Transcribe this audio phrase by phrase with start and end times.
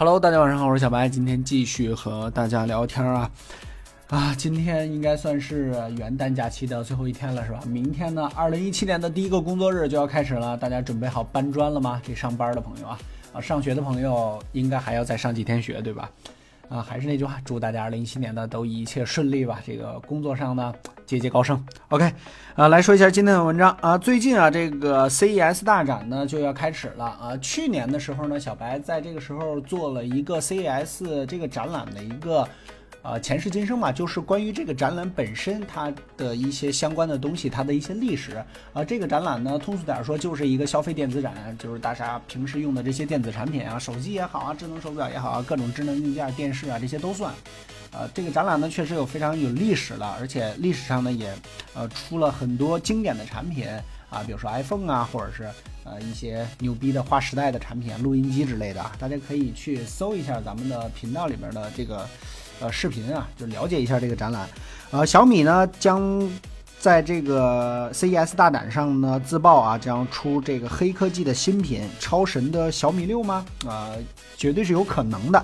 [0.00, 3.30] Hello，大家晚上好，我是小白，今天继续和大家聊天啊
[4.08, 4.34] 啊！
[4.34, 7.60] 今天应该算是元旦假期的最后一天了，是吧？
[7.66, 12.00] 明天呢，二零一七年的第一个工作日就要开始了，大家准备好搬砖了吗？
[12.02, 12.98] 这上班的朋友啊，
[13.34, 16.10] 啊，上学的朋友应该还要再上几天学，对吧？
[16.70, 19.60] 啊，还是那句话，祝大家二零一七年的都一切顺利吧。
[19.66, 20.72] 这个工作上呢，
[21.10, 21.60] 节节高升。
[21.88, 22.08] OK，
[22.54, 23.98] 啊，来说一下今天的文章啊。
[23.98, 27.36] 最近啊，这个 CES 大展呢就要开始了啊。
[27.38, 32.48] 去年的时候呢，小白在这个时候做了一个 CES 这个展览的一个。
[33.02, 38.44] 呃，前世今生嘛，就是关于这个展览本身它的一些相关的东西，它的一些历史。
[38.74, 47.32] 啊，这个展览呢，通俗点说，就是一个消费电子展，就是大家平时用的这些电子产品啊，手机也好啊，智能手表也好啊，各种智能硬件、电视啊，这些都算。
[47.92, 51.34] 呃，这个展览呢，确实有非常有历史了，而且历史上呢，也
[51.74, 53.66] 呃出了很多经典的产品
[54.08, 55.48] 啊，比如说 iPhone 啊，或者是
[55.84, 62.06] 呃一些牛逼的划时代的产品，录音机之类的，大家可以去搜一下咱们的频道里面的这个。
[62.62, 64.46] 呃，视频啊，就了解一下这个展览。
[64.90, 66.30] 呃，小米呢将
[66.78, 73.46] 在这个 CES 大展上呢自曝啊，将出这个黑科技的新品——超神的小米六吗？
[73.66, 73.92] 啊，
[74.36, 75.42] 绝对是有可能的。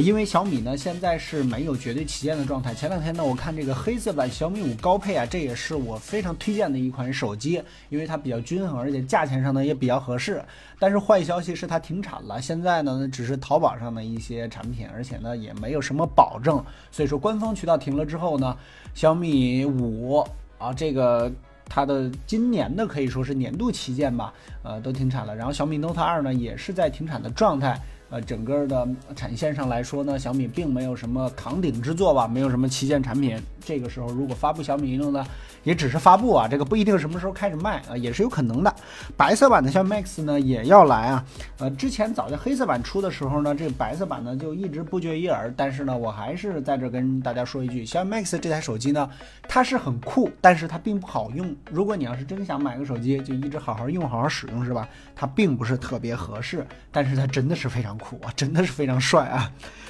[0.00, 2.72] 因为小米呢现在是没有绝对旗舰的状态。
[2.74, 10.42] 前两天呢，我看这个黑色版小米五高配啊，这也是我非常推荐的一款手机，因为它比较均衡，而且价钱上呢也比较合适。
[10.78, 16.64] 但是坏消息是它停产了，现在呢只是淘宝上的一些产品，而且呢也没有什么保证。
[16.90, 18.56] 所以说官方渠道停了之后呢，
[18.94, 21.30] 小米五啊这个
[21.66, 25.36] 它的今年的可以说是年度旗舰吧，呃都停产了。
[25.36, 27.78] 然后小米 Note 二呢也是在停产的状态。
[28.12, 33.40] 呃，整个的产线上来说呢，小米并没有什么扛鼎之作吧，没有什么旗舰产品。
[33.64, 35.24] 这个时候如果发布小米六呢，
[35.62, 38.74] 也只是发布啊，这个不一定什么时候开始卖啊，也是有可能的。
[39.16, 41.24] 白色版的小米 Max 呢也要来啊，
[41.58, 45.50] 呃，之前早在黑色版出的时候呢，这个白色版呢就一直不绝于耳。
[45.56, 49.08] 但是呢，我还是在这跟大家说一句，小米 Max 这台手机呢，
[49.48, 51.56] 它是很酷，但是它并不好用。
[51.70, 54.86] 如果你要是真想买个手机，就一直好好用、好好使用，是吧？
[55.16, 57.96] 它并不是特别合适，但是它真的是非常。
[58.02, 59.48] 酷啊，真的是非常帅啊！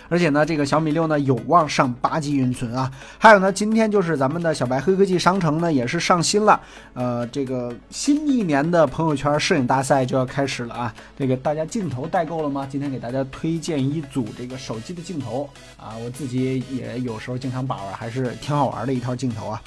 [0.09, 2.93] 而且呢，这个小米六呢有望上八 G 运存啊。
[3.19, 6.61] 还有呢，今天就是咱们的小白黑科技商城呢也是上新了，
[6.93, 10.95] 呃，这个新一年的朋友圈摄影大赛就要开始了啊。
[11.17, 12.69] 这个大家镜头带够了吗？
[12.71, 19.63] 今天给大家推荐一组这个手机的镜头啊，我自己也有时候经常把玩，还是挺好玩的一套镜头啊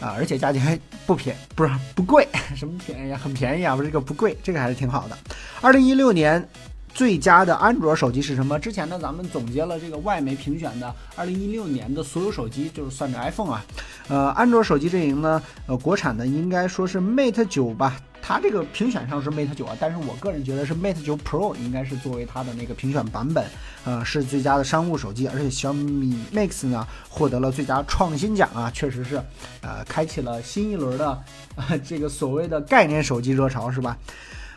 [0.00, 0.76] 啊，而且价钱还
[1.06, 2.26] 不便不是不贵，
[2.56, 3.20] 什么便宜啊？
[3.22, 5.16] 很便宜啊，不是这个不贵，这个还是挺好的。
[5.60, 6.44] 二零一六年。
[6.96, 8.58] 最佳的安卓手机是什么？
[8.58, 13.62] 之前呢，咱们总结了这个外媒评选的二零一六年的所有手机，就是算着 iPhone 啊，
[14.08, 23.44] 呃，安卓手机阵营呢，呃，国产的应该说是 Mate 九吧，它这个评选上是 Mate 九啊，但是我个人觉得是 Mate 九 Pro 应该是作为它的那个评选版本，
[23.84, 29.20] 呃，是最佳的商务手机，而且小米 Mix 呢获得了最佳创新奖啊，确实是，
[29.60, 31.22] 呃，开启了新一轮的
[31.56, 33.98] 呃这个所谓的概念手机热潮，是吧？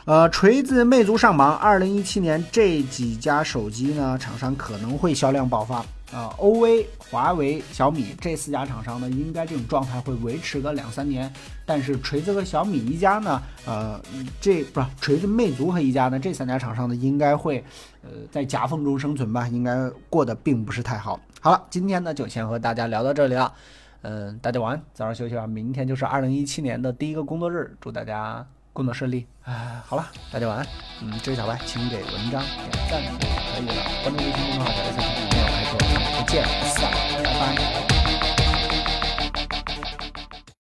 [0.06, 1.56] 呃，锤子、魅族上榜。
[1.58, 5.86] 二零一七年这几家手机呢，厂商可能会销量爆发。
[6.12, 11.32] 啊，OV、华为、小米这四家厂商呢，应该这种状态会维持个两三年。
[11.68, 14.02] 但是锤子和小米一家呢，呃，
[14.42, 17.64] 这不是锤子、魅族和一家呢，这三家厂商呢，应该会
[18.02, 21.20] 呃在夹缝中生存吧，应该过得并不是太好。
[21.42, 23.54] 好了，今天呢就先和大家聊到这里了。
[24.02, 25.46] 嗯，大家晚安，早点休息吧。
[25.46, 28.44] 明天就是二零一七年的第一个工作日，祝大家。
[28.74, 29.84] 工作顺利啊！
[29.86, 30.66] 好了，大家晚安。
[31.02, 33.26] 嗯，这位小白，请给文章点赞就可
[33.62, 33.84] 以了。
[34.04, 34.49] 关注微信